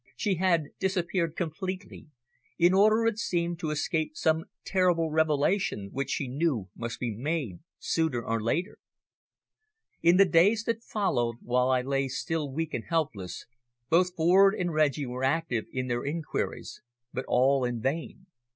She 0.15 0.37
had 0.37 0.69
disappeared 0.79 1.35
completely, 1.35 2.07
in 2.57 2.73
order, 2.73 3.05
it 3.05 3.19
seemed, 3.19 3.59
to 3.59 3.69
escape 3.69 4.15
some 4.17 4.45
terrible 4.65 5.11
revelation 5.11 5.89
which 5.91 6.09
she 6.09 6.27
knew 6.27 6.69
must 6.75 6.99
be 6.99 7.11
made 7.15 7.59
sooner 7.77 8.25
or 8.25 8.41
later. 8.41 8.79
In 10.01 10.17
the 10.17 10.25
days 10.25 10.63
that 10.63 10.81
followed, 10.81 11.35
while 11.43 11.69
I 11.69 11.83
lay 11.83 12.07
still 12.07 12.51
weak 12.51 12.73
and 12.73 12.85
helpless, 12.85 13.45
both 13.91 14.15
Ford 14.15 14.55
and 14.55 14.73
Reggie 14.73 15.05
were 15.05 15.23
active 15.23 15.65
in 15.71 15.85
their 15.85 16.03
inquiries, 16.03 16.81
but 17.13 17.25
all 17.27 17.63
in 17.63 17.79
vain. 17.79 18.25